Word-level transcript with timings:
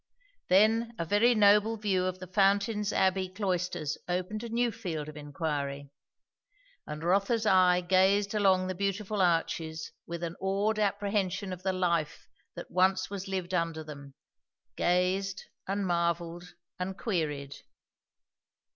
Then 0.47 0.95
a 0.97 1.05
very 1.05 1.35
noble 1.35 1.77
view 1.77 2.05
of 2.05 2.17
the 2.17 2.25
Fountain's 2.25 2.91
Abbey 2.91 3.29
cloisters 3.29 3.99
opened 4.09 4.43
a 4.43 4.49
new 4.49 4.71
field 4.71 5.07
of 5.07 5.15
inquiry; 5.15 5.91
and 6.87 7.03
Rotha's 7.03 7.45
eye 7.45 7.81
gazed 7.81 8.33
along 8.33 8.65
the 8.65 8.73
beautiful 8.73 9.21
arches 9.21 9.91
with 10.07 10.23
an 10.23 10.35
awed 10.41 10.79
apprehension 10.79 11.53
of 11.53 11.61
the 11.61 11.71
life 11.71 12.27
that 12.55 12.71
once 12.71 13.11
was 13.11 13.27
lived 13.27 13.53
under 13.53 13.83
them; 13.83 14.15
gazed 14.75 15.43
and 15.67 15.85
marvelled 15.85 16.55
and 16.79 16.97
queried. 16.97 17.57